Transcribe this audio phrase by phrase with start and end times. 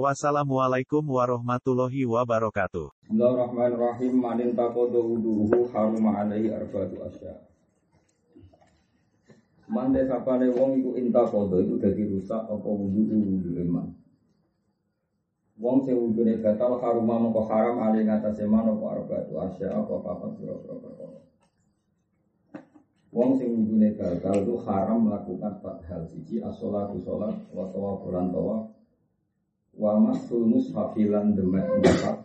[0.00, 2.88] Wassalamualaikum warahmatullahi wabarakatuh.
[3.12, 4.12] Bismillahirrahmanirrahim.
[4.16, 7.36] Manin takodo wuduhu haruma alaihi arba'atu asya.
[9.68, 13.04] Man desapane wong iku intakodo itu dadi rusak apa wudu
[13.68, 13.92] iman.
[15.60, 20.40] Wong sing wudune batal haruma mengko haram alaihi ngatasé man apa arba'atu asya apa papat
[20.40, 21.20] pira-pira perkara.
[23.12, 28.32] Wong sing wudune batal itu haram melakukan empat hal siji as-sholatu sholat wa tawaf lan
[28.32, 28.72] tawaf
[29.76, 32.18] wa masul mushafilan demek mushaf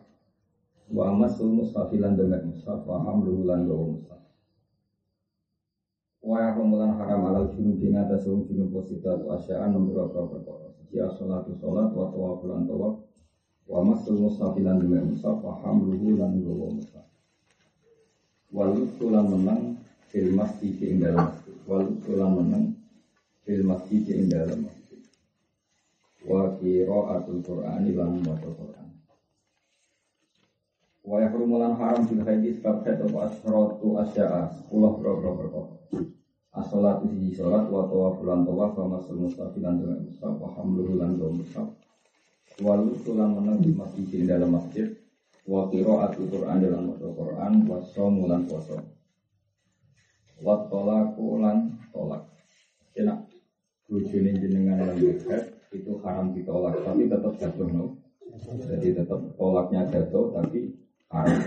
[0.92, 4.22] wa masul mushafilan demek mushaf wa hamluhu lan gawa mushaf
[6.24, 10.68] wa yahmulan haram alal junub atas wong junub positif wa asya'an nomor apa perkara.
[10.92, 13.00] Ya salatu salat wa tawaf lan tawaf.
[13.68, 17.08] Wa masul mushafilan demek mushaf wa hamluhu lan gawa mushaf
[18.52, 18.72] wal
[19.12, 19.62] lan menang
[20.08, 21.32] fil masjid ing dalam.
[21.32, 22.66] Masjid wal lan menang
[23.44, 24.32] fil masjid ing
[26.28, 28.88] wa qiraatul Qur'ani lan maca Qur'an.
[31.08, 35.72] Wa yahrumulan haram fil haidi sebab haid apa asratu asya'a sepuluh berapa perkara.
[36.52, 41.16] As-salatu siji wa tawaf lan tawaf wa masul mustafi lan jamak mustaf wa hamluhu lan
[41.16, 41.68] jamak mustaf.
[42.60, 44.92] Wa lusulan menang di masjid dalam masjid
[45.48, 48.76] wa qiraatul Qur'an dalam maca Qur'an wa shaum lan puasa.
[50.44, 52.28] Wa tolaku lan tolak.
[52.92, 53.16] Kena
[53.88, 57.86] bojone jenengan lan haid itu haram ditolak tapi tetap jatuh no.
[58.68, 60.72] Jadi tetap tolaknya jatuh tapi
[61.12, 61.40] haram.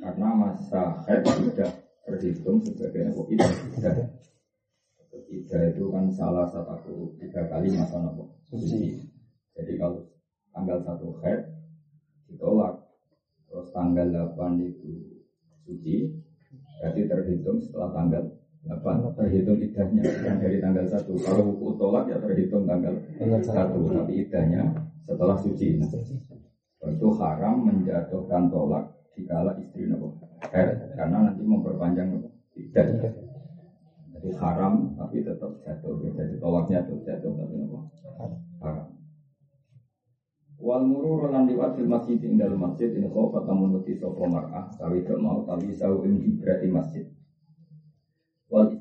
[0.00, 1.70] Karena masa haid tidak
[2.08, 3.50] terhitung sebagai apa tidak
[5.30, 8.98] tidak itu kan salah satu tiga kali masa nopo suci.
[9.54, 10.02] Jadi kalau
[10.50, 11.46] tanggal satu haid
[12.30, 12.74] ditolak
[13.50, 14.90] terus tanggal 8 itu
[15.66, 16.06] suci
[16.78, 18.24] berarti terhitung setelah tanggal
[18.68, 21.16] apa terhitung idahnya bukan dari tanggal satu.
[21.24, 22.92] Kalau buku tolak ya terhitung tanggal
[23.40, 24.68] satu, tapi idahnya
[25.08, 25.80] setelah suci.
[25.80, 30.16] Nah, itu haram menjatuhkan tolak dikala istri nopo
[30.52, 32.08] karena nanti memperpanjang
[32.56, 32.88] idah.
[34.16, 35.96] Jadi haram tapi tetap jatuh.
[36.12, 37.78] Jadi tolaknya tetap jatuh tapi nopo
[38.60, 38.88] haram.
[40.60, 44.68] Wal murur lan liwat fil masjid ing dalam masjid ini kau kata menuti sopo mar'ah
[44.76, 47.08] tawi mau tawi sau ing ibrati masjid.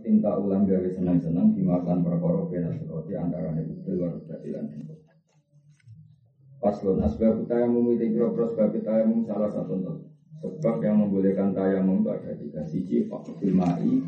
[0.09, 3.61] Istimta ulang gawe senang-senang dimakan perkara bena roti antara nih
[3.93, 4.65] luar berarti lan
[6.57, 10.01] Paslon asbab tayamum itu kira-kira sebab tayamum salah satu untuk
[10.41, 14.01] sebab yang membolehkan tayamum itu ada tiga siji fakul mai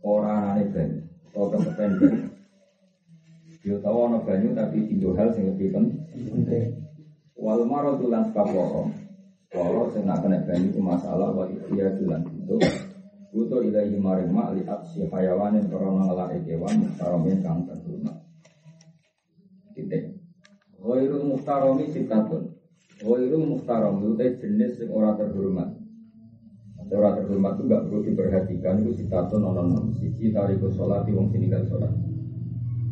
[0.00, 2.24] orang aneh banyu atau kesepen banyu.
[3.68, 6.72] Yo tahu ana banyu tapi tiga hal yang lebih penting.
[7.36, 8.88] Wal marodulan sebab loro.
[9.52, 12.56] Loro sing nak kena banyu itu masalah wa iya dulan itu
[13.34, 18.22] Butuh ilahi maring mak lihat si hayawan yang korona ngelari kewan muhtaromin kang terhormat.
[19.74, 20.22] Titik.
[20.78, 22.54] Ghairul muhtaromi sitatun.
[23.02, 25.66] Ghairul muhtarom itu jenis yang orang terhormat.
[26.94, 31.90] Orang terhormat itu gak perlu diperhatikan itu sitatun nonon sisi tariku sholat wong sininggal sholat.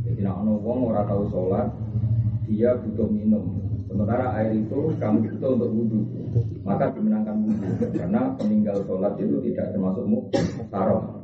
[0.02, 1.70] Jadi nak orang tahu sholat
[2.50, 3.71] dia butuh minum.
[3.92, 6.00] Sementara air itu kamu butuh untuk wudhu
[6.64, 11.20] maka dimenangkan wudhu karena peninggal sholat itu tidak termasuk muktaroh.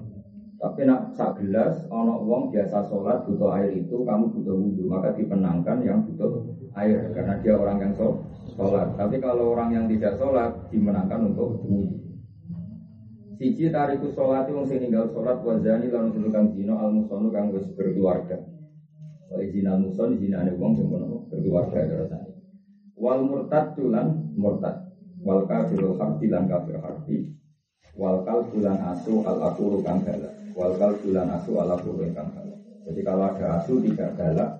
[0.58, 5.16] Tapi nak sak gelas, ono wong biasa sholat butuh air itu, kamu butuh wudhu, maka
[5.16, 6.44] dipenangkan yang butuh
[6.76, 7.92] air karena dia orang yang
[8.52, 8.92] sholat.
[9.00, 11.96] Tapi kalau orang yang tidak sholat dimenangkan untuk wudhu.
[13.40, 18.44] Siji tariku sholat wong sing ninggal sholat wazani lalu tukang zino al musonu kang berkeluarga.
[19.30, 22.27] Wa izin al muson izin ane wong sing berkeluarga rasane.
[22.98, 24.88] Wal murtad tulan murtad
[25.22, 27.16] wal kafirul harfi lan kafir harfi
[27.98, 32.30] wal kal bulan asu al akuru kang galak wal kal bulan asu al akuru kang
[32.30, 34.50] galak jadi kalau ada asu tidak galak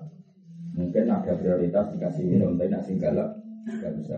[0.75, 3.31] mungkin ada prioritas dikasih minum tapi nak sing galak
[3.63, 4.17] nggak bisa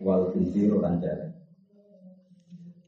[0.00, 1.30] wal kinsiru kan jalan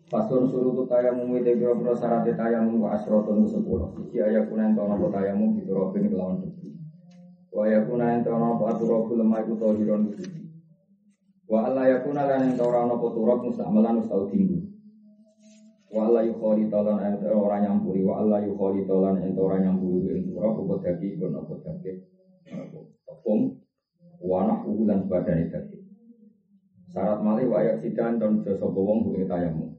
[0.09, 3.93] Pasun suruh tu tayamum itu kira kira syarat tayamum wa asrotun sepuluh.
[3.93, 6.65] Sisi ayat kunan tono po tayamum itu robin kelawan debu.
[7.53, 10.38] Wa ayat kunan tono po aturobu lemah itu tohiron suci.
[11.49, 14.69] Wa Allah yakuna lan ing ora ana apa turab mustamalan ustau tinggu.
[15.89, 20.29] Wa Allah yukhali talan ing ora nyampuri wa Allah yukhali talan ing ora nyampuri ing
[20.29, 21.91] turab apa dadi kon apa dadi.
[23.09, 23.49] Tepung
[24.21, 25.81] wa nahu lan badane dadi.
[26.93, 29.73] Syarat malih wa yak sidan don jasa wong ing tayamu.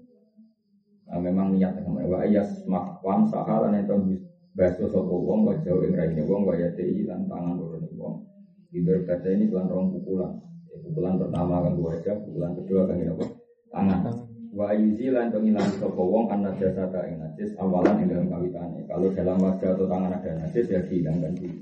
[1.10, 4.18] memang niat sama wa ayas makwam sahalan itu
[4.54, 8.26] baso sopo wong wa jauh ing raine wong wa yate lan tangan loro wong.
[8.70, 10.49] Tidur kata ini tuan rong pukulan.
[10.90, 13.26] Pukulan pertama kan dua wajah, pukulan kedua kan apa?
[13.70, 14.02] Tangan.
[14.50, 18.34] Wa yuzi lan to ngilangi sapa wong ana jasa ta ing najis awalan ing dalam
[18.34, 18.82] kawitane.
[18.90, 21.58] Kalau dalam wajah atau tangan ada najis ya dihilangkan dulu.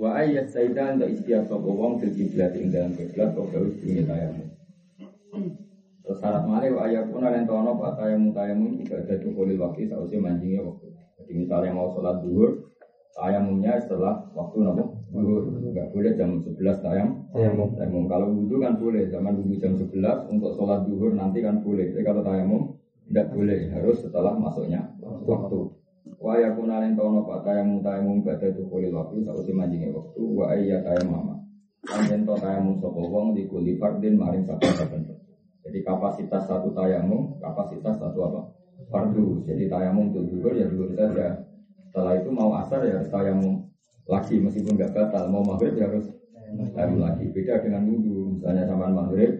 [0.00, 4.08] Wa ayat saidan untuk istiak sapa wong fil kiblat ing dalam kiblat kok gawe jenenge
[4.08, 4.44] tayamu.
[6.02, 9.92] Terus syarat malih wa ayat pun lan tono pak tayamu tayamu juga ada kulil waktu
[9.92, 10.88] sausi mancingnya waktu.
[11.20, 12.72] Jadi misalnya mau sholat duhur,
[13.12, 15.01] tayamumnya setelah waktu nopo.
[15.12, 17.08] Enggak boleh jam 11 tayam.
[17.36, 17.76] Tayamum.
[17.76, 21.92] Tayamum kalau wudhu kan boleh, zaman wudhu jam 11 untuk sholat duhur nanti kan boleh.
[21.92, 22.62] Tapi kalau tayamum
[23.12, 24.80] tidak boleh, harus setelah masuknya
[25.28, 25.68] waktu.
[26.22, 30.80] Wa yakuna lan tono pak tayamum tayamum ba'da dukhulil waktu sausi mancingnya waktu wa ayya
[30.80, 31.34] tayamama.
[31.86, 35.02] Lan ento tayamum sapa wong di kuli fardin maring saben-saben.
[35.62, 38.40] Jadi kapasitas satu tayamum, kapasitas satu apa?
[38.90, 39.46] Fardu.
[39.46, 41.38] Jadi tayamum untuk duhur ya duhur saja.
[41.90, 43.61] Setelah itu mau asar ya harus tayamum
[44.06, 45.30] lagi meskipun nggak batal.
[45.30, 46.10] Mau maghrib ya harus
[46.74, 47.30] tayamum lagi.
[47.30, 48.38] Beda dengan wudhu.
[48.38, 49.32] Misalnya sama maghrib,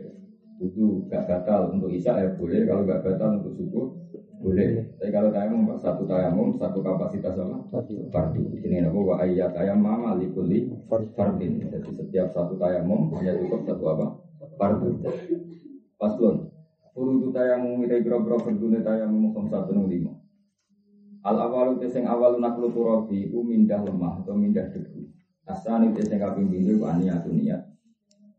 [0.62, 2.62] wudhu nggak batal untuk isya ya boleh.
[2.67, 3.87] Kalau nggak batal untuk subuh
[4.43, 4.99] boleh.
[4.99, 7.56] Tapi kalau tayamum satu tayamum satu kapasitas apa?
[8.11, 8.43] Fardu.
[8.59, 11.62] Ini aku wa ayat tayamum alikuli fardin.
[11.62, 14.06] Jadi setiap satu tayamum hanya cukup satu apa?
[14.58, 14.99] Fardu.
[15.99, 16.50] Paslon.
[16.93, 20.21] Furudu tayamum ira biro-biro fardune tayamum kom satu nung lima.
[21.22, 25.06] Al awalu te sing awalu naklu turabi iku mindah lemah atau mindah debu.
[25.46, 27.62] Asani te sing kaping pindho iku aniatu niat.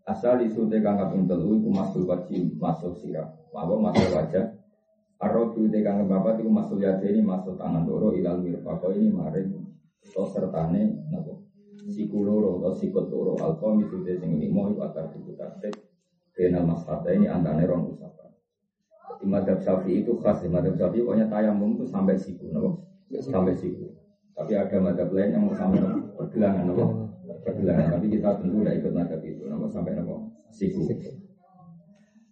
[0.04, 3.32] Asal isu te kang kaping telu iku masul wajib masuk sirah.
[3.56, 4.46] Apa masuk wajah.
[5.24, 9.56] Arrobu te kang bapak iku masul yade ini masuk tangan loro ilal mirfaqo ini maring
[10.04, 11.40] to sertane napa
[11.88, 15.72] siku loro atau sikut loro alfa misu te sing limo iku atar diputate
[16.34, 18.23] Kenal maskata ini antara rong usapan.
[19.20, 22.76] Di madhab syafi'i itu khas, di madhab syafi'i pokoknya tayamum itu sampai siku, no?
[23.24, 23.88] sampai siku.
[24.34, 25.80] Tapi ada madhab lain yang mau sampai
[26.18, 26.76] pergelangan, no?
[27.44, 28.00] pergelangan.
[28.00, 29.68] Tapi kita tentu tidak ikut madhab itu, no?
[29.68, 30.28] sampai no?
[30.52, 30.84] siku.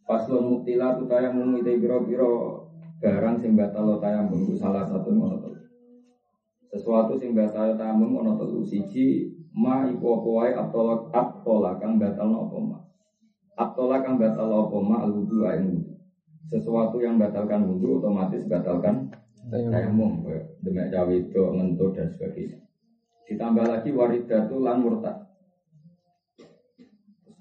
[0.07, 2.67] Paslon muktila tu tayamum itu biro-biro
[2.99, 5.57] barang sing batal tayamum itu salah satu telu.
[6.67, 12.27] Sesuatu sing batal tayamum ngono telu siji ma iku apa wae atolak atola kang batal
[12.27, 12.77] no apa ma.
[13.55, 15.43] Atola kang batal apa ma al wudu.
[16.49, 19.13] Sesuatu yang batalkan wudu otomatis batalkan
[19.51, 20.25] tayamum,
[20.63, 22.57] demek cawe itu ngentut dan sebagainya.
[23.29, 25.31] Ditambah lagi waridatu lan murtad.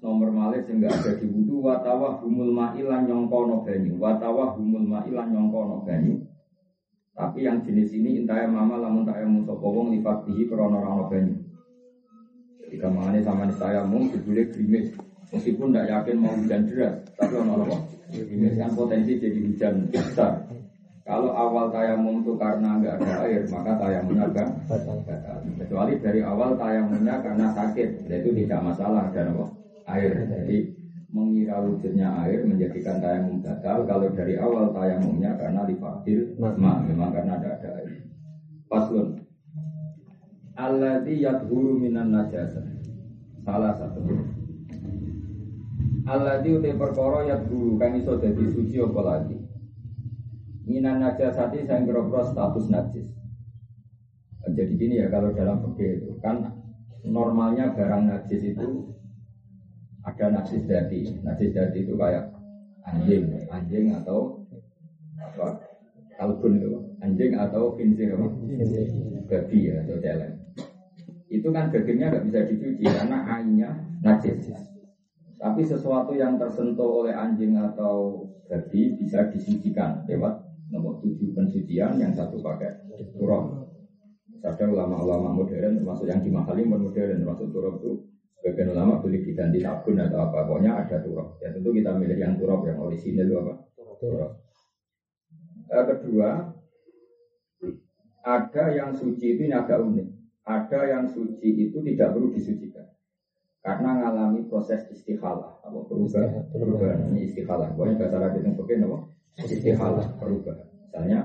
[0.01, 4.01] Nomor malih sing enggak ada di wudu watawa humul ma'ilan nyongkono banyu.
[4.01, 6.17] Watawa humul ma'ilan nyongkono banyu.
[7.13, 11.37] Tapi yang jenis ini intaya mama lamun tayamum sapa wong lifatihi krana ora banyu.
[12.65, 14.89] Jika mangane sama tayamum dibule grimis.
[15.31, 17.77] Meskipun tidak yakin mau hujan deras, tapi ono apa?
[18.11, 20.43] Ini kan potensi jadi hujan besar.
[21.07, 25.39] Kalau awal tayamum itu karena nggak ada air, maka tayamumnya batal.
[25.55, 29.45] Kecuali dari awal tayamumnya karena sakit, itu tidak masalah dan apa?
[29.87, 30.13] Air.
[30.27, 30.57] Jadi
[31.11, 33.87] mengira wujudnya air menjadikan tayamum batal.
[33.87, 38.03] Kalau dari awal tayamumnya karena difadil, ma, memang karena ada ada air.
[38.67, 39.15] Paslon.
[40.59, 42.59] Alladhi yadhuru minan najasa.
[43.47, 44.03] Salah satu.
[46.01, 49.37] Alladhi utai perkara yadhuru kan iso dadi suci apa lagi.
[50.65, 53.05] Minan najasati saya kira status najis.
[54.51, 56.57] Jadi gini ya kalau dalam fikih itu kan
[57.05, 58.89] normalnya barang najis itu
[60.01, 61.05] ada najis dati.
[61.21, 62.33] Najis dati itu kayak
[62.81, 64.41] anjing, anjing atau
[65.21, 65.61] apa?
[66.17, 66.69] Kalbun itu,
[67.01, 68.25] anjing atau kincir apa?
[69.29, 70.33] Babi ya atau celeng.
[71.29, 73.69] Itu kan dagingnya nggak bisa dicuci karena ainnya
[74.01, 74.70] najis.
[75.41, 80.37] Tapi sesuatu yang tersentuh oleh anjing atau babi bisa disucikan lewat
[80.69, 82.69] nomor tujuh pensucian yang satu pakai
[83.17, 83.65] turun.
[84.45, 87.97] Ada ulama-ulama modern termasuk yang dimahali modern termasuk turun itu
[88.37, 91.33] sebagian ulama boleh diganti sabun atau apa pokoknya ada turun.
[91.41, 93.53] Ya tentu kita milih yang turun yang orisinil itu apa?
[93.97, 94.29] Turun.
[95.73, 96.29] Eh, kedua
[98.21, 100.05] ada yang suci itu ini agak unik.
[100.45, 102.80] Ada yang suci itu tidak perlu disucikan
[103.61, 106.49] karena mengalami proses istikhalah apa perubahan?
[106.49, 106.97] Perubahan.
[107.13, 108.97] Ini istikhalah pokoknya bahasa Arab yang pakai apa?
[109.45, 110.67] Istikhalah perubahan.
[110.89, 111.19] Misalnya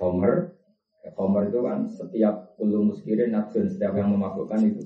[0.00, 0.34] Homer.
[1.12, 4.80] Homer itu kan setiap ulu muskirin nafsun setiap yang memabukkan itu.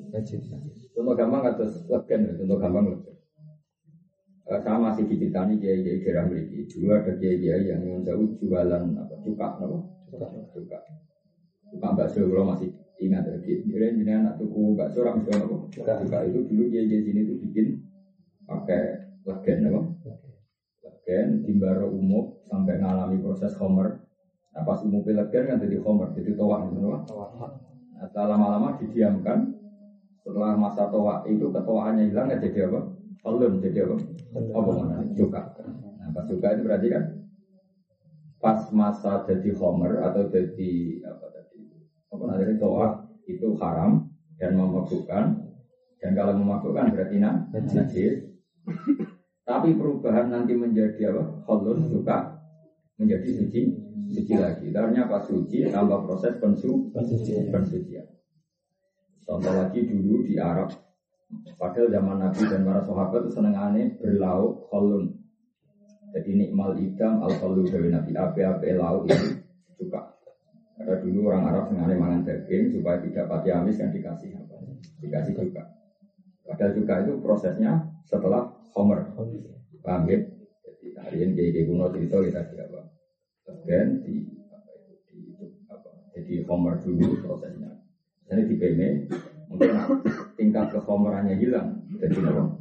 [0.97, 3.16] Contoh gampang atau legen contoh gampang legen
[4.47, 9.14] saya masih diceritani kiai kiai daerah memiliki dulu ada kiai kiai yang jauh jualan apa
[9.26, 9.78] cuka apa?
[10.06, 10.26] Cuka.
[10.54, 10.78] Cuka.
[11.75, 16.19] Cuka bakso kalau masih ingat lagi kira ini anak tuku bakso orang bisa apa juga
[16.25, 17.67] itu dulu dia di sini tuh bikin
[18.49, 18.83] pakai
[19.26, 19.81] legen apa
[21.07, 24.03] legen di baro umum sampai ngalami proses homer.
[24.50, 27.03] Nah pas umum legen kan jadi homer, jadi toak gitu loh.
[27.97, 29.55] Nah, setelah lama-lama didiamkan,
[30.25, 32.81] setelah masa toak itu ketuaannya hilang ya jadi apa?
[33.23, 33.97] Pelun jadi apa?
[34.35, 34.97] Apa mana?
[35.15, 35.55] Juga.
[36.00, 37.03] Nah pas juga itu berarti kan
[38.43, 40.73] pas masa jadi homer atau jadi
[41.07, 41.26] apa
[42.25, 42.92] namanya toak
[43.28, 44.00] itu haram
[44.40, 45.25] dan memabukkan
[46.00, 48.14] dan kalau memabukkan berarti najis.
[49.46, 51.46] Tapi perubahan nanti menjadi apa?
[51.46, 52.35] Holun juga
[52.99, 53.61] menjadi suci,
[54.11, 54.75] suci lagi.
[54.75, 58.06] Karena pas suci tambah proses pensu, pensucian.
[59.23, 60.70] Contoh lagi dulu di Arab,
[61.58, 65.14] padahal zaman Nabi dan para sahabat itu seneng aneh berlauk holun.
[66.14, 69.35] Jadi nikmal idam al kholu dari Nabi ape-ape lauk itu
[69.78, 70.15] juga.
[70.76, 74.56] Karena dulu orang Arab seneng aneh mangan daging supaya tidak pati amis kan dikasih apa?
[75.00, 75.64] Dikasih juga.
[76.45, 77.73] Padahal juga itu prosesnya
[78.04, 79.09] setelah Homer.
[79.80, 80.21] Paham ya?
[80.61, 82.80] Jadi hari ini kayak kuno cerita kita di apa?
[83.64, 84.21] Dan di
[84.52, 85.21] apa itu di
[85.73, 85.90] apa?
[86.12, 87.73] Jadi Homer dulu prosesnya.
[88.28, 89.09] Jadi di PM
[89.49, 89.71] mungkin
[90.37, 91.88] tingkat kehomerannya hilang.
[91.97, 92.52] Jadi apa?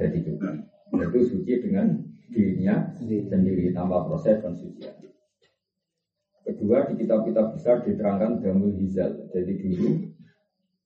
[0.00, 0.56] Jadi juga.
[0.96, 2.00] Itu suci dengan
[2.32, 2.88] dirinya
[3.28, 4.95] sendiri tanpa proses pensucian.
[6.46, 9.26] Kedua di kitab-kitab besar diterangkan damul hizal.
[9.34, 9.98] Jadi dulu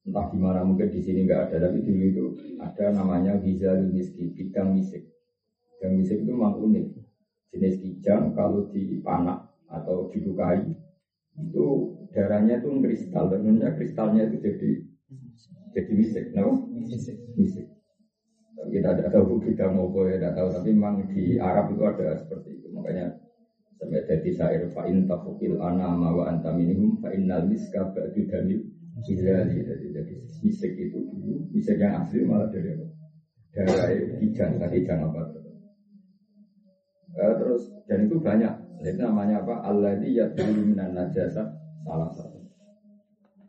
[0.08, 2.24] entah gimana mungkin di sini nggak ada tapi dulu itu
[2.56, 5.04] ada namanya hizalul miski bidang misik.
[5.76, 6.86] Bidang misik itu memang unik.
[7.52, 10.64] Jenis kijang kalau dipanak atau dilukai
[11.36, 11.64] itu
[12.16, 13.28] darahnya itu kristal.
[13.28, 14.70] Dan kristalnya itu jadi
[15.76, 16.72] jadi misik no?
[17.36, 17.68] misik.
[18.56, 20.48] Tapi kita tidak tahu kita mau ya tidak tahu.
[20.56, 22.72] Tapi memang di Arab itu ada seperti itu.
[22.72, 23.19] Makanya
[23.80, 28.60] sampai jadi syair fa'in tafukil anama wa anta minhum fa'innal miska ba'du damil
[29.00, 30.12] jadi, jadi
[30.44, 32.86] misik itu dulu misik yang asli malah dari apa?
[33.50, 35.20] Dari kijang, tadi kijang apa
[37.16, 38.52] uh, terus dan itu banyak
[38.84, 39.64] itu namanya apa?
[39.64, 41.42] Allah di dulu minan najasa
[41.82, 42.38] salah satu.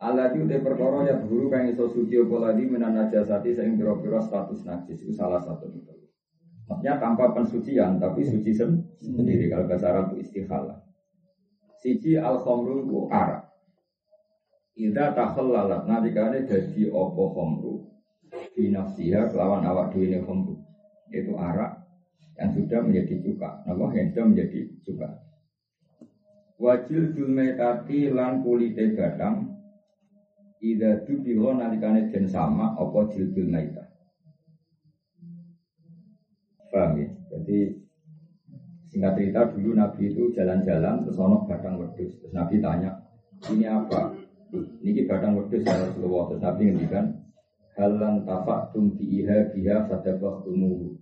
[0.01, 4.17] Allah di udah perkara ya guru kang iso suci apa lagi minan najasati sing pira-pira
[4.17, 6.00] status najis itu salah satu itu.
[6.71, 10.79] Maksudnya tanpa pensucian tapi suci sendiri kalau bahasa Arab itu istikhalah.
[11.83, 13.43] Siji al khamru itu arak.
[14.79, 17.91] Ida takhallalat nalikane dadi apa khamru?
[18.55, 20.55] Binafsiha kelawan awak dhewe ne khamru.
[21.11, 21.83] Itu arak
[22.39, 23.67] yang sudah menjadi cuka.
[23.67, 23.85] Napa?
[23.91, 25.09] Yang sudah menjadi cuka.
[26.55, 29.59] Wajil dulmetati lan kulite gadang
[30.61, 33.80] Ida dubilo nalikane den sama apa jildul maita
[36.71, 37.07] Paham ya?
[37.35, 37.57] Jadi
[38.91, 42.91] singkat cerita dulu Nabi itu jalan-jalan terus ono gadang wedus terus Nabi tanya
[43.51, 44.15] ini apa?
[44.55, 46.31] Ini kadang wedus ya Rasulullah.
[46.31, 47.05] Terus Nabi ngendikan
[47.75, 50.95] halan tafaktum biha biha fadabah tumuhu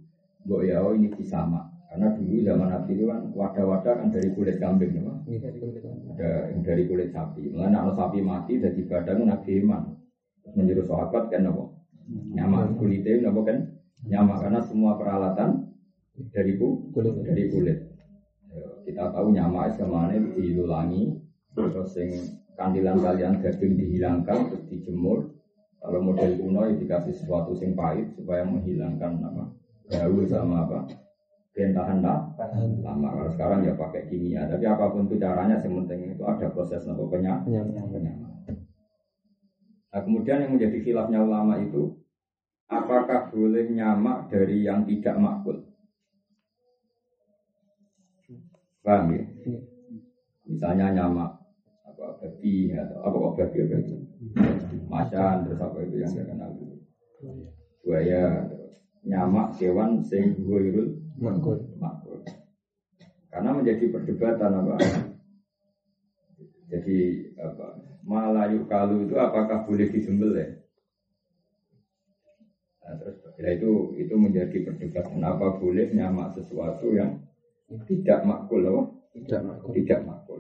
[0.46, 1.68] Mbok ya oh ini disama.
[1.90, 5.02] Karena dulu zaman Nabi itu kan wadah-wadah kan dari kulit kambing ya,
[6.14, 7.50] ada yang dari kulit sapi.
[7.50, 9.98] Mengenai kalau sapi mati dari badan Nabi Iman
[10.54, 11.66] menjadi sahabat kan apa?
[12.10, 13.58] Nyama kulitnya apa kan
[14.08, 15.68] nyama karena semua peralatan
[16.32, 17.14] dari kulit.
[17.24, 17.78] dari kulit.
[18.88, 21.14] Kita tahu nyama sama ini diulangi
[21.54, 22.12] terus yang
[22.56, 25.36] kandilan kalian daging dihilangkan terus dijemur.
[25.80, 29.44] Kalau model kuno ya dikasih sesuatu yang pahit supaya menghilangkan apa
[29.88, 30.80] bau sama apa?
[32.36, 33.08] Tahan lama.
[33.16, 34.44] Kalau sekarang ya pakai kimia.
[34.44, 37.48] Tapi apa pun itu caranya yang penting itu ada proses nopo penyak
[39.90, 41.98] nah kemudian yang menjadi khilafnya ulama itu
[42.70, 45.58] apakah boleh nyamak dari yang tidak makul
[48.86, 49.24] paham ya?
[50.46, 51.30] Misalnya nyamak
[52.00, 53.96] babi atau apa kok babi apa itu?
[54.88, 56.76] Macan terus apa itu yang saya kenal dulu
[57.84, 58.46] buaya
[59.04, 60.82] nyamak hewan sing itu
[61.18, 62.20] makul makul
[63.30, 64.74] karena menjadi perdebatan apa?
[66.70, 66.98] Jadi
[67.38, 67.78] apa?
[68.06, 70.34] Malayu kalu itu apakah boleh disembel
[73.40, 77.24] ya itu itu menjadi perdebatan apa boleh nyamak sesuatu yang
[77.88, 79.72] tidak makul loh tidak makul.
[79.74, 80.40] Tidak makul.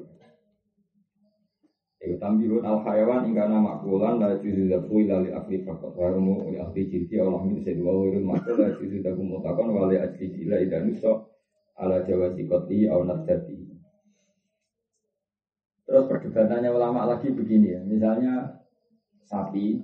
[1.99, 6.47] Iku tambirun al hayawan ingkana makulan la juzu dabu ila li akli fakot wa rumu
[6.47, 9.99] li akli jilti Allah min sedu wa wirul makul la juzu dabu mutakon wa li
[9.99, 10.31] akli
[10.87, 11.27] nuso
[11.75, 13.67] ala jawa sikoti au nasdati
[15.89, 18.61] Terus perdebatannya ulama lagi begini ya, misalnya
[19.25, 19.81] sapi,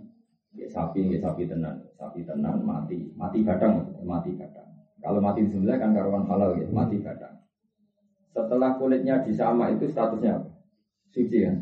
[0.56, 4.68] ya sapi, ya sapi tenan, sapi tenan mati, mati kadang, mati kadang.
[5.04, 7.36] Kalau mati disembelih kan karuan halal ya, mati kadang.
[8.32, 10.50] Setelah kulitnya disama itu statusnya apa?
[11.14, 11.56] Suci kan?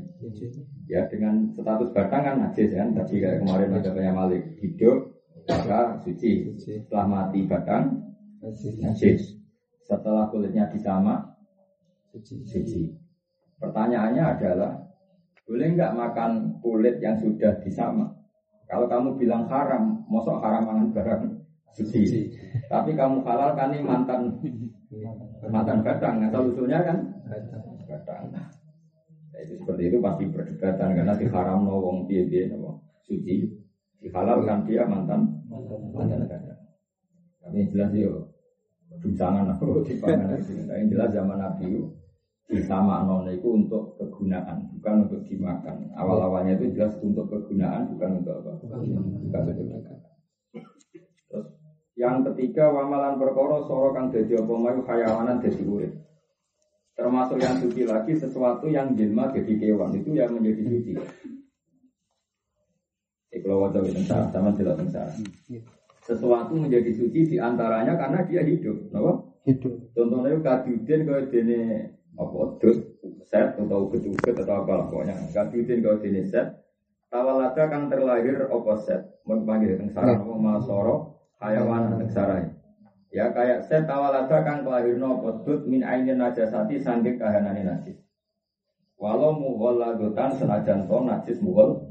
[0.89, 2.89] Ya dengan status batang kan najis kan.
[2.95, 5.13] Tadi kayak kemarin ada banyak malik hidup
[5.45, 6.55] maka suci.
[6.57, 8.01] Setelah mati batang
[8.81, 9.37] najis.
[9.83, 11.19] Setelah kulitnya disama,
[12.15, 12.87] suci.
[13.59, 14.71] Pertanyaannya adalah,
[15.43, 16.31] boleh nggak makan
[16.63, 18.07] kulit yang sudah disama?
[18.73, 21.21] Kalau kamu bilang haram, mosok haram makan barang?
[21.77, 22.33] Suci.
[22.65, 24.33] Tapi kamu halal kan ini mantan.
[25.45, 26.97] Mantan batang, atau usulnya kan?
[27.85, 28.33] Batang.
[28.33, 28.49] Nah,
[29.45, 30.89] itu seperti itu pasti perdebatan.
[30.97, 32.49] Karena di haram no wong piye piye
[33.05, 33.45] suci,
[34.01, 35.21] dihalalkan dia mantan.
[35.93, 36.41] Mantan batang.
[37.45, 38.25] Tapi yang jelas yo,
[39.05, 40.33] bincangan aku di pangan
[40.81, 41.77] Yang jelas zaman Nabi
[42.67, 45.89] sama non itu untuk kegunaan, bukan untuk dimakan.
[45.95, 48.51] Awal-awalnya itu jelas untuk kegunaan, bukan untuk apa?
[48.61, 49.97] Bukan untuk dimakan.
[51.31, 51.47] Terus
[51.97, 55.93] yang ketiga wamalan perkara soro kang dadi apa mayu hayawanan dadi urip.
[56.93, 60.93] Termasuk yang suci lagi sesuatu yang jelma jadi kewan itu yang menjadi suci.
[63.33, 65.09] Kalau wajah tentang sama jelas tentang
[66.05, 69.25] sesuatu menjadi suci di antaranya karena dia hidup, kenapa?
[69.47, 69.73] Hidup.
[69.97, 71.59] Contohnya kaduden kalau dene
[72.13, 72.77] apa dus
[73.25, 75.17] set atau uget atau apa pokoknya.
[75.33, 76.47] Kaduden kalau dene set.
[77.09, 79.01] Tawalada kan terlahir apa set?
[79.25, 80.95] Menpanggil teng sarang apa masoro
[81.37, 82.49] hayawan teng sarai
[83.13, 87.97] Ya kayak set tawalada kan terlahir apa dut min ainin najasati sangking kahanane najis.
[88.97, 91.81] Walau mughol lagotan senajan to najis mughol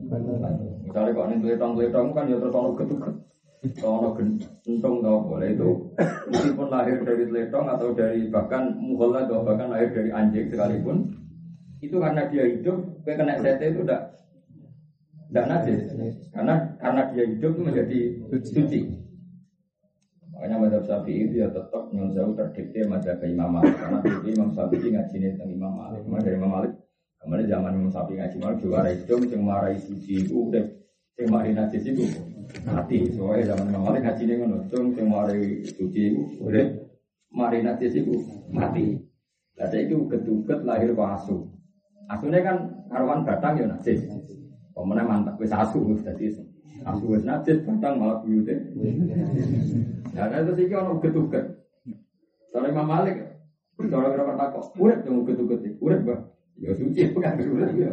[0.83, 3.14] Misalnya kok nih tuletong-tuletong kan ya terus ono getuket
[3.62, 5.71] Ono gentung tau boleh itu
[6.35, 11.07] meskipun lahir dari teletong atau dari bahkan mughol atau bahkan lahir dari anjing sekalipun
[11.78, 14.00] itu karena dia hidup, kayak kena sete itu udah
[15.31, 15.81] tidak najis
[16.35, 17.99] karena karena dia hidup itu menjadi
[18.50, 18.81] suci.
[20.35, 24.50] Makanya madhab Syafi'i itu ya tetap yang jauh terdikte ke Imam Malik karena dulu Imam
[24.50, 26.02] Syafi'i ngaji tentang Imam Malik.
[26.02, 26.73] Karena dari Imam Malik
[27.23, 30.64] kemarin zaman Imam Syafi'i ngaji Malik ada hidup yang marai suci itu udah
[31.14, 32.02] yang marai najis itu
[32.67, 32.99] mati.
[33.15, 36.67] Soalnya zaman Malik ngaji ini ngono, yang marai suci itu udah
[37.33, 38.15] marai najis itu
[38.53, 38.99] mati.
[39.59, 41.47] Lalu itu keduket lahir ke asu.
[42.11, 42.57] Asunya kan
[42.89, 44.05] karuan batang ya najis.
[44.73, 46.33] Pemenang mantap wis asu dadi
[46.83, 48.73] asu wis najis batang malah buyute.
[50.12, 51.47] Nah, nah terus iki ono uget-uget.
[52.53, 53.16] Soale Imam Malik
[53.83, 55.71] cara kira kata kok urip dong iki.
[55.83, 56.21] Urip, Mbah.
[56.61, 57.90] Ya suci bukan urip ya.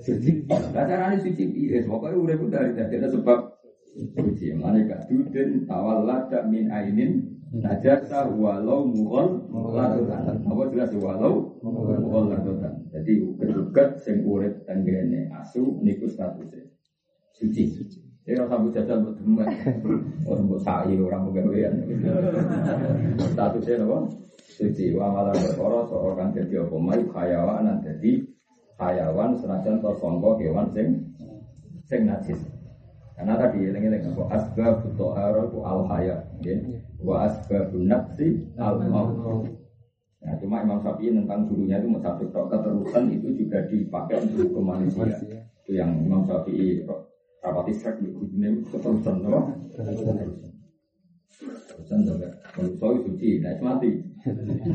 [0.00, 0.46] Suci.
[0.48, 1.82] Lah carane suci piye?
[1.84, 3.55] Pokoke urip dari dadi sebab
[3.96, 4.52] suci.
[4.52, 7.24] Mane gak duden tawallada min ainin
[7.56, 9.40] najasa walau mughal
[9.72, 10.44] ladotan.
[10.44, 12.84] Apa jelas walau mughal ladotan.
[12.92, 16.68] Jadi uget-uget sing urip tenggene asu niku statusnya
[17.32, 17.72] suci.
[18.26, 19.46] Ini rasa bu jajal buat demek,
[20.26, 21.78] orang buat sa'i, orang pegawaian.
[23.22, 23.98] Statusnya apa?
[24.50, 24.90] Suci.
[24.98, 26.74] Wa malah berkoro seorang jadi apa?
[26.74, 28.26] Mai hayawan jadi
[28.82, 31.06] hayawan senajan to songko hewan sing
[31.86, 32.55] sing najis.
[33.16, 34.28] Karena tadi ini ini apa?
[34.28, 36.20] Asbab tohara ku al haya,
[37.00, 39.48] wa asbab nafsi al maut.
[40.20, 45.06] Nah, cuma Imam Syafi'i tentang gurunya itu satu keterusan itu juga dipakai untuk hukum manusia.
[45.64, 46.84] Itu yang Imam Syafi'i
[47.40, 49.40] rapati sek di gurunya itu keterusan, apa?
[49.70, 50.12] Keterusan
[52.04, 52.28] juga.
[52.52, 53.96] Kalau soal suci, nah mati.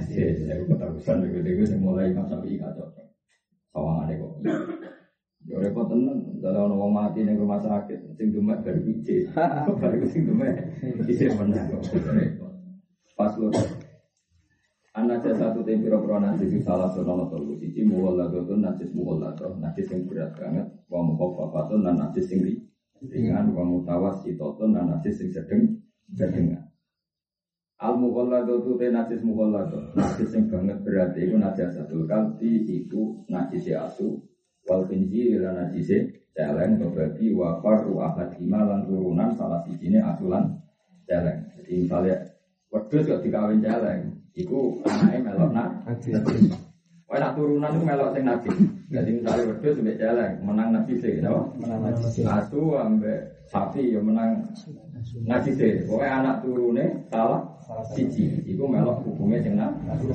[0.10, 2.90] Ya, keterusan itu itu mulai Imam Syafi'i kacau.
[3.70, 4.34] Sawang ada kok.
[5.50, 9.26] Ya repot tenan, kalau orang mati ning rumah sakit, sing demek baru biji.
[9.82, 10.54] Baru sing demek
[11.10, 11.82] isih menang.
[13.18, 13.50] Pas lu
[14.92, 18.92] Anak satu tim piro piro najis itu salah satu nomor tolu siji muwalado itu najis
[18.92, 22.44] muwalado najis yang berat banget wa mukhafafatun dan najis yang
[23.08, 23.56] ringan.
[23.56, 25.64] Wa mutawassitotun dan najis yang sedeng
[26.12, 26.68] sedengan.
[27.80, 33.24] Al muwalado itu teh najis muwalado najis yang banget berat itu najis satu kalti itu
[33.32, 34.20] najis asu
[34.70, 40.60] wal khinzir lan najis celeng babi wa faru ahad lan turunan salah sijine asulan
[41.06, 42.16] celeng jadi misalnya
[42.72, 45.70] wedhus kok dikawin celeng Iku anaknya melok nak.
[47.12, 48.50] Wah nak turunan itu melok sing nabi.
[48.88, 51.52] Jadi misalnya wedhus sampai jalan menang nabi sih, no?
[51.60, 52.24] Menang nabi sih.
[52.24, 53.20] Asu ambek
[53.52, 54.40] sapi ya menang
[55.28, 55.84] nabi sih.
[55.84, 57.44] Pokoknya anak turunnya salah
[57.92, 58.40] siji.
[58.48, 60.08] Iku melok hukumnya sing nabi.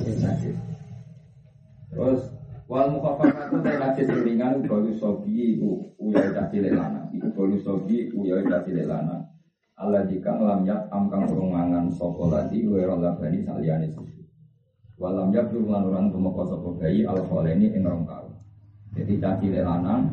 [1.93, 2.21] Terus
[2.67, 7.07] wal mukhafafa itu dari nabi sing ringan baru sobi iku uyai caci lelana.
[7.15, 9.23] Iku baru sobi uyai caci lelana.
[9.79, 14.19] Allah jika lam yat amkang rumangan sopo lagi wero labani saliyane susu.
[14.99, 18.03] Walam yat lan orang tumeka sopo bayi al ini ing rong.
[18.97, 20.09] Jadi caci lanang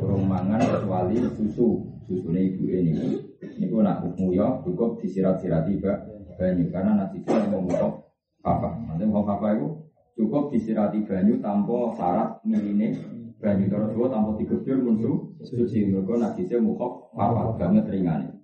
[0.00, 1.84] urung mangan kecuali susu.
[2.06, 3.18] Susune ibu ini.
[3.60, 5.82] Niku nak ya cukup disirat-sirati
[6.36, 7.66] banyu karena nanti kita mau
[8.40, 8.78] papa.
[8.86, 9.85] Nanti mau papa itu
[10.16, 12.96] cukup disirati banyu tanpa syarat miline
[13.36, 18.36] banyu terus tanpa digebur musuh suci mereka najisnya mukok papa banget ringan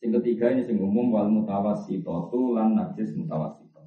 [0.00, 3.84] Sing ketiga ini sing umum wal mutawassitatu lan najis mutawassito.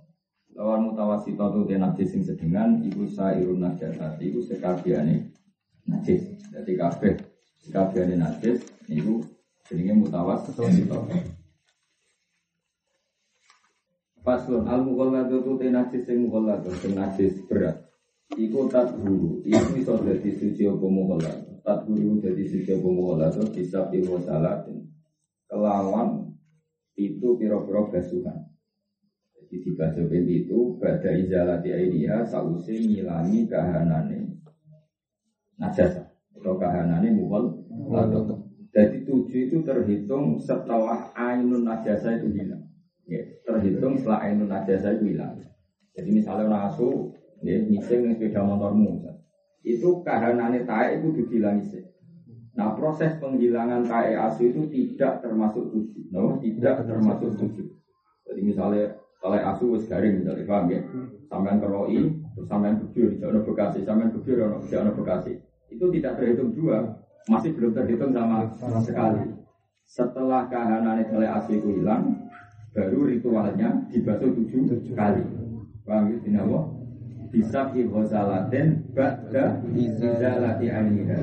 [0.53, 5.33] Lawan mutawasito tu te najis sing sedengan iku sairun najasat iku sekabiane
[5.89, 6.37] najis.
[6.53, 7.17] Jadi kabeh
[7.65, 8.61] sekabiane najis
[8.93, 9.25] iku
[9.65, 10.69] jenenge mutawasito.
[14.23, 17.75] Paslon al mughalladu tu te najis sing mughalladu sing najis berat.
[18.39, 21.59] Iku tak guru, iku iso dadi suci apa mughalladu.
[21.59, 24.79] Tak guru dadi suci apa mughalladu bisa piwo salatin.
[25.51, 26.31] Kelawan
[26.95, 28.47] itu piro-piro basuhan.
[29.35, 34.39] Jadi dibaca itu pada izalati ainiha sause ngilangi kahanane
[35.59, 38.39] najasa atau kahanane atau
[38.73, 42.62] jadi tujuh itu terhitung setelah ainun najasa itu hilang.
[43.03, 45.35] Ya, terhitung setelah ainun najasa itu hilang.
[45.91, 47.11] Jadi misalnya nasu,
[47.43, 49.03] ya, ngising yang sepeda motormu,
[49.63, 51.83] itu kahanane tae itu dibilang ngising.
[52.53, 57.65] Nah proses penghilangan tae asu itu tidak termasuk tujuh, no, tidak termasuk tujuh.
[58.23, 60.79] Jadi misalnya kalau asu wis garing misalnya paham ya.
[61.31, 64.35] Sampean keroi, terus sampean bujur, jangan bekasi, sampean bujur,
[64.69, 65.31] jangan bekasi.
[65.71, 66.93] Itu tidak terhitung dua,
[67.25, 68.45] masih belum terhitung sama,
[68.83, 69.33] sekali.
[69.83, 72.15] Setelah kahanan oleh asu itu hilang,
[72.73, 75.21] baru ritualnya dibasuh tujuh, tujuh kali.
[75.85, 76.61] Paham ya, dinawa?
[77.29, 81.21] Bisa ibhosalaten ba'da izalati anihah.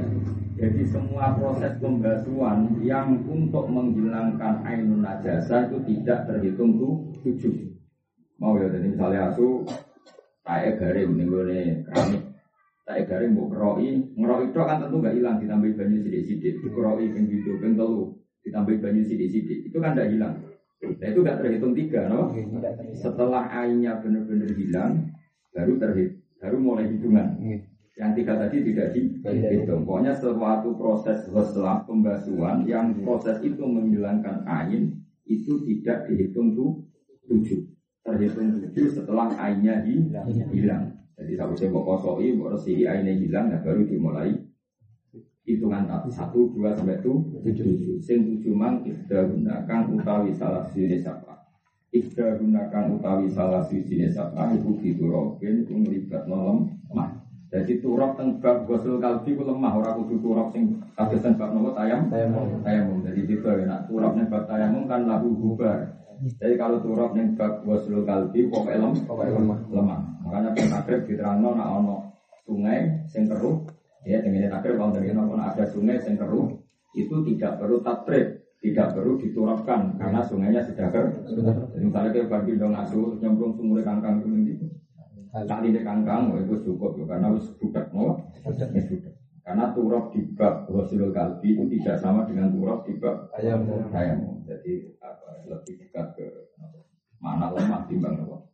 [0.61, 7.73] Jadi semua proses pembasuhan yang untuk menghilangkan ainun najasa itu tidak terhitung tuh tujuh.
[8.37, 9.65] Mau ya, jadi misalnya asu
[10.45, 11.45] tae garing nih gue
[11.87, 12.23] keramik,
[12.85, 17.25] tae garing mau ngeroi, ngeroi itu kan tentu gak hilang ditambah banyu sidik-sidik, dikeroi ping
[17.29, 18.13] video ping telu,
[18.45, 20.35] ditambah banyu sidik-sidik, itu kan gak hilang.
[20.81, 22.33] Nah itu gak terhitung tiga, no?
[22.97, 25.13] Setelah airnya benar-benar hilang,
[25.53, 27.37] baru terhitung, baru mulai hitungan.
[28.01, 29.85] Yang tiga tadi tidak dihitung.
[29.85, 34.89] Pokoknya suatu proses setelah pembasuhan yang proses itu menghilangkan air
[35.29, 36.81] itu tidak dihitung tuh
[37.29, 37.61] tujuh
[38.01, 40.97] terhitung tujuh setelah ainnya hilang.
[41.21, 44.33] Jadi satu saya mau kosoi, mau resi ainnya hilang, nah baru dimulai
[45.45, 47.41] hitungan satu dua sampai tujuh.
[47.43, 47.97] tujuh.
[48.01, 51.49] Sing tujuh mang ifda gunakan utawi salah sini sapa.
[51.91, 57.21] Ifda gunakan utawi salah sini sapa ibu itu robin itu melibat nolom mah.
[57.51, 62.07] Jadi turap tentang gosel kalbi ku lemah orang kudu turap sing kados tentang nopo tayam
[62.07, 63.03] tayamum.
[63.03, 66.01] Jadi itu ya nak turap ning tayamum kan lagu bubar.
[66.21, 69.59] Jadi kalau turap ning bab wasul kalbi pokoknya lem, lemah.
[69.73, 70.01] lemah.
[70.21, 71.97] Makanya pun akrib diterangno nak ono
[72.45, 73.67] sungai sing keruh,
[74.05, 76.49] ya dengan akrib kalau dari ono ada sungai sing keruh,
[76.97, 81.15] itu tidak perlu tatrib, tidak perlu diturapkan karena sungainya sudah keruh.
[81.75, 84.69] Jadi misalnya kayak bagi dong asu nyemplung sumur kangkang itu
[85.31, 88.71] kali di kangkang, itu cukup karena harus budak, no, budak.
[89.41, 93.67] Karena turap di bab wasilul kalbi itu tidak sama dengan turap di bab ayam.
[93.91, 94.47] ayam.
[94.47, 96.27] Jadi apa, lebih dekat ke
[97.19, 98.47] mana lemah timbang apa?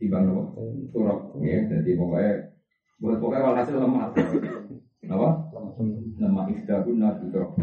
[0.00, 0.42] Timbang apa?
[0.90, 1.18] Turap.
[1.38, 2.34] Ya, jadi pokoknya
[2.98, 4.10] buat pokoknya walhasil lemah.
[5.08, 5.28] Apa?
[6.18, 6.44] Lemah
[6.98, 7.54] nabi turap.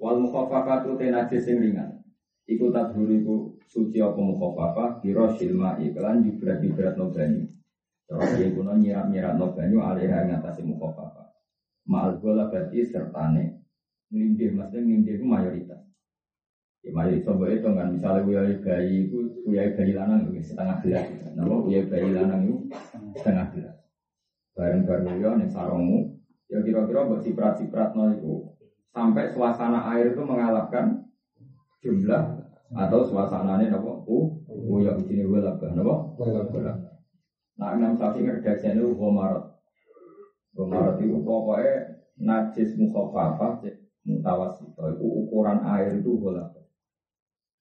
[0.00, 2.00] Wal mukhafafatu tenajis sing ringan.
[2.48, 3.34] Iku tadhuru iku
[3.68, 7.44] suci apa mukhafafah kira silma iklan jibrat-jibrat no banyu.
[8.08, 11.30] Terus dia kuno nyiram-nyiram no banyu alih ngatasi mukhafafah.
[11.88, 13.56] Ma'al gola berarti sertane
[14.10, 15.80] Nindih, maksudnya nindih itu mayoritas
[16.82, 21.06] Ya mayoritas coba itu kan Misalnya uyai bayi itu Uyai bayi lanang itu setengah gelas
[21.32, 22.56] Nama uyai bayi lanang itu
[23.16, 23.79] setengah gelas
[24.56, 25.98] Bareng-bareng uyai ini sarongmu
[26.50, 28.42] Ya kira-kira buat ciprat-ciprat no itu
[28.90, 30.98] Sampai suasana air itu mengalahkan
[31.82, 32.42] Jumlah
[32.74, 34.02] Atau suasananya apa?
[34.06, 35.94] Uh, uyai di sini gue labah Apa?
[37.60, 39.44] Nah, enam sapi ngerjaksanya itu Gomarot
[40.56, 43.62] Gomarot itu pokoknya najis mukhafafah
[44.02, 46.42] mutawasito itu ukuran air itu bola.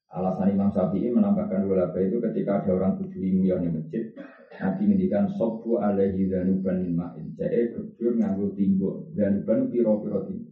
[0.10, 4.10] Alasan Imam Syafi'i menambahkan bola itu ketika ada orang tujuh yang di masjid.
[4.58, 7.38] Nanti ngendikan sobu alaihi danuban min ma'in.
[7.38, 10.52] Jadi gebur nganggo tinggo Danuban piro-piro tinggo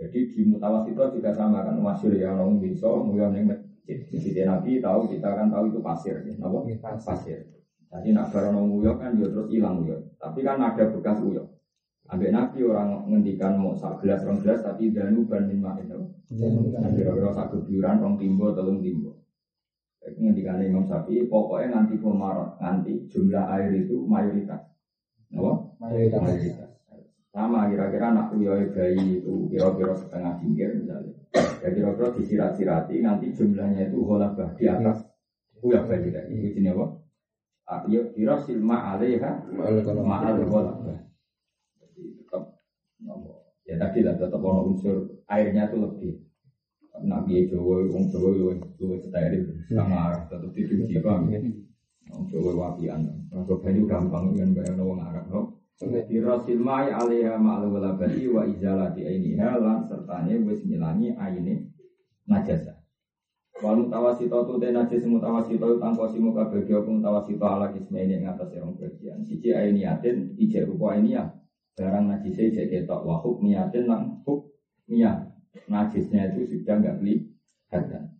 [0.00, 4.00] Jadi di mutawasito juga sama kan Masyur yang orang bisa nguyang yang masjid.
[4.10, 6.34] Jadi Nabi tahu kita kan tahu itu pasir ya.
[6.80, 7.46] Pasir.
[7.94, 10.18] Jadi nak barono nguyok kan ya terus hilang nguyok.
[10.18, 11.53] Tapi kan ada bekas uyok.
[12.04, 16.04] Ambek nabi orang ngendikan mau sak gelas rong gelas tapi danu ban ma'in itu.
[17.00, 19.24] Kira-kira sak gebyuran rong timbo telung timbo.
[20.04, 24.60] Ngendikan Imam Syafi'i pokoknya nanti komarot nanti jumlah air itu mayoritas.
[25.32, 25.52] Apa?
[25.80, 26.20] Mayoritas.
[26.20, 26.70] mayoritas.
[27.32, 31.16] Sama kira-kira anak uyoi bayi itu kira-kira setengah jingkir misalnya.
[31.64, 35.08] Ya kira-kira disirat-sirati nanti jumlahnya itu holabah di atas
[35.64, 36.36] uyoi bayi tadi.
[36.36, 36.86] Itu jenis apa?
[37.88, 39.48] Ayo kira silma alaiha
[40.04, 40.84] ma'al ghalab.
[41.94, 42.42] Jadi tetap
[43.64, 46.14] ya tadi lah tetap ono unsur airnya itu lebih.
[46.94, 51.38] Nabi Jawa, Wong Jawa lu lu steril sama tetap dicuci paham ya.
[52.10, 53.02] Wong Jawa wapian.
[53.30, 55.40] Mergo banyu gampang kan bayang wong Arab no.
[55.82, 61.74] Di rasil mai alaiha ma'al walabati wa izalati ainiha lan sertane wis ngilangi aine
[62.30, 62.78] najasa.
[63.58, 68.26] Wal mutawasito tu te najis mutawasito tangko simu kabeh apa mutawasito ala kisme ini ing
[68.26, 69.26] atas rong bagian.
[69.26, 71.26] Siji ainiatin ijek rupa ainia.
[71.74, 75.26] Barang najisnya ijek ketok wa hukmiyatin lan hukmiyah.
[75.66, 78.14] Najisnya itu sudah enggak kelihatan.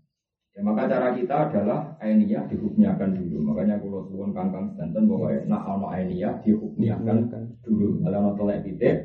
[0.55, 3.43] Ya, maka cara kita adalah ainiyah dihukmiakan dulu.
[3.43, 7.27] Makanya kalau suwun kangkang sedanten bahwa nak ono ainiyah dihukmiakan
[7.62, 7.99] dulu.
[8.03, 8.97] Kalau ono telek titik,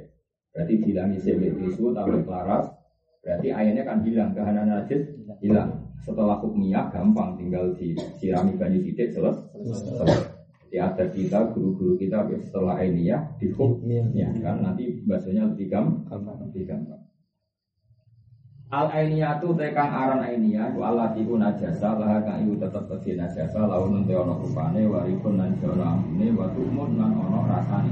[0.53, 2.69] berarti hilang sewe tisu tambah kelaras,
[3.25, 5.09] berarti airnya kan hilang, kehanan najis
[5.41, 5.73] hilang.
[6.01, 10.38] Setelah hukmiyah gampang tinggal disirami banyu titik selesai.
[10.69, 16.21] Di ada kita, guru-guru kita setelah ainiyah dihukmiakan kan nanti bahasanya lebih gampang.
[16.45, 17.01] Lebih gampang.
[18.69, 23.17] Al ainiyatu te kang aran ainiyah ku Allah iku najasa lah kang iku tetep kedhe
[23.17, 27.91] najasa lawan te ana rupane warikun lan jara ambune wa tumun lan ana rasane.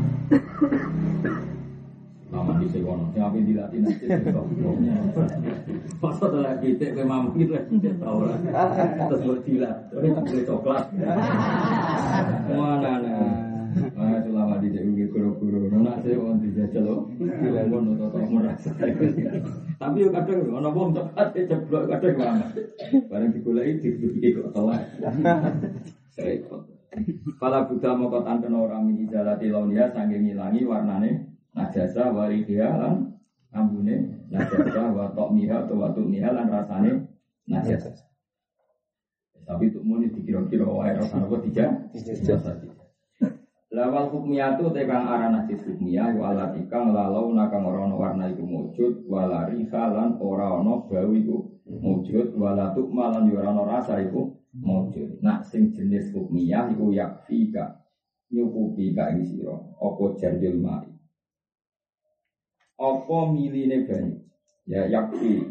[2.27, 4.41] Lama di sekono, sing ape dilatih nanti itu.
[6.03, 8.37] Pas ada lagi tek kowe mampu itu tidak tahu lah.
[9.07, 10.85] Terus buat dilat, terus boleh coklat.
[12.51, 13.31] Mana nah.
[13.93, 15.69] Ah, itu lama di jadi guru-guru.
[15.69, 17.07] Nona saya mau dijajal loh.
[17.15, 18.73] Dilamun atau merasa.
[19.77, 22.47] Tapi yo kadang ono wong cepat jeblok kadang lama.
[23.07, 24.83] Barang digoleki dibuki kok telat.
[26.17, 26.65] Repot.
[27.37, 33.17] Kala Buddha moko tanten orang mini jalati launia sange ngilangi warnane najasa waridia lan
[33.50, 36.91] ambune najasa wa miha atau wa miha lan rasane
[37.50, 37.89] najasa.
[39.48, 41.65] Tapi untuk muni dikira-kira wae rasane apa tiga?
[41.96, 42.36] Tiga.
[43.67, 48.41] Lawal hukmiyatu tekang arah najis hukmiyah wa alat ikang lalau nakang ora ono warna iku
[48.41, 55.22] mujud walari halan ora ono bau iku mujud walatuk malan ora ono rasa iku mujud.
[55.22, 57.86] Nak sing jenis hukmiyah iku yakfika
[58.34, 60.96] nyukupi ka ing sira apa jarjul mari.
[62.77, 64.15] Apa miline banyu?
[64.69, 65.41] Ya yakfi.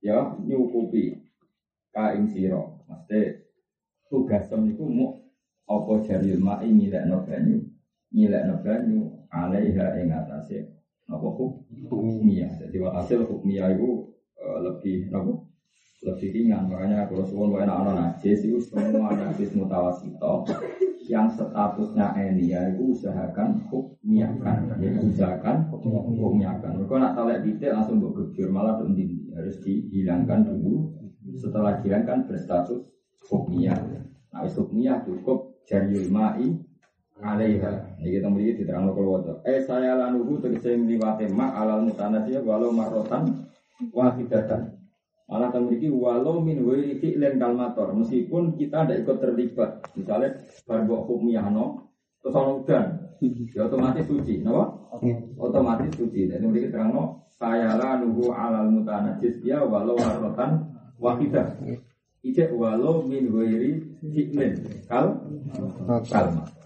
[0.00, 1.14] Ya nyukupi
[1.92, 2.60] ka ing sira.
[2.88, 3.20] Mesti
[4.08, 5.06] tugasem niku mu
[5.68, 7.60] apa jaril ma'i ngilekno banyu
[8.08, 10.64] ngilekno banyu alaiha ing atase
[11.04, 11.28] napa
[11.92, 14.08] hukmiyah jadi hasil hukmiyah itu
[14.40, 15.44] uh, lebih napa
[15.98, 20.46] lebih ringan makanya kalau suwon wae ana najis itu semua najis mutawasito
[21.10, 28.14] yang statusnya ya itu usahakan hukmiyahkan ya usahakan hukmiyahkan mereka nak talek detail langsung buat
[28.14, 30.94] gejur malah dindi harus dihilangkan dulu
[31.34, 32.78] setelah dihilangkan berstatus
[33.26, 33.78] hukmiyah
[34.30, 36.68] nah hukmiyah cukup jariul ma'i
[37.22, 37.98] alaiha.
[37.98, 39.36] Ini kita melihat di terang lokal wajah.
[39.42, 41.90] Eh saya lanuhu ngliwate ma alal
[42.46, 43.50] walau marotan
[43.90, 44.77] wahidatan.
[45.28, 47.92] Malah memiliki walau min wiri fi'len kalmator.
[47.92, 49.70] Meskipun kita tidak ikut terlibat.
[49.92, 51.92] Misalnya barbo hukmiyah no.
[52.24, 52.86] Terus orang udan.
[53.52, 54.40] Ya otomatis suci.
[54.40, 54.72] Kenapa?
[55.36, 56.32] Otomatis suci.
[56.32, 57.04] Dan memiliki terang no.
[57.36, 60.64] Saya lanuhu alal mutanasiyah walau marotan
[60.96, 61.60] wahidah.
[62.24, 64.56] Ijek walau min wiri fi'len
[64.88, 65.12] kal
[66.08, 66.57] kalma.